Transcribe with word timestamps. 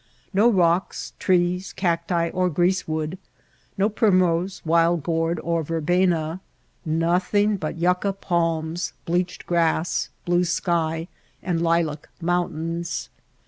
No 0.33 0.49
rocks, 0.49 1.13
trees, 1.19 1.73
cacti, 1.73 2.29
or 2.31 2.49
grease 2.49 2.87
wood; 2.87 3.19
no 3.77 3.87
primrose, 3.87 4.59
wild 4.65 5.03
gourd, 5.03 5.39
or 5.43 5.61
ver 5.61 5.79
bena. 5.79 6.41
Nothing 6.83 7.55
but 7.55 7.77
yucca 7.77 8.13
palms, 8.13 8.93
bleached 9.05 9.45
grass, 9.45 10.09
blue 10.25 10.43
sky, 10.43 11.07
and 11.43 11.61
lilac 11.61 12.09
mountains. 12.19 13.09